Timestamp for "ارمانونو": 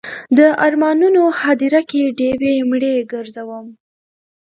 0.65-1.21